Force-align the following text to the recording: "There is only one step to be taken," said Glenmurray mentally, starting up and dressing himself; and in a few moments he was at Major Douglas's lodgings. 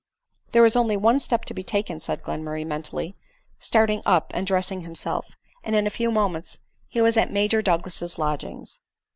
"There 0.53 0.65
is 0.65 0.75
only 0.75 0.97
one 0.97 1.19
step 1.19 1.45
to 1.45 1.53
be 1.53 1.61
taken," 1.61 1.99
said 1.99 2.23
Glenmurray 2.23 2.65
mentally, 2.65 3.15
starting 3.59 4.01
up 4.03 4.31
and 4.33 4.47
dressing 4.47 4.81
himself; 4.81 5.37
and 5.63 5.75
in 5.75 5.85
a 5.85 5.91
few 5.91 6.09
moments 6.09 6.59
he 6.87 7.01
was 7.01 7.17
at 7.17 7.31
Major 7.31 7.61
Douglas's 7.61 8.17
lodgings. 8.17 8.79